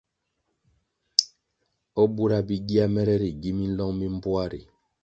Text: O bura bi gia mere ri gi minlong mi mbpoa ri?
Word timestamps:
O 2.01 2.03
bura 2.13 2.39
bi 2.47 2.55
gia 2.67 2.85
mere 2.93 3.15
ri 3.21 3.31
gi 3.41 3.51
minlong 3.57 3.93
mi 3.97 4.07
mbpoa 4.15 4.45
ri? 4.51 4.61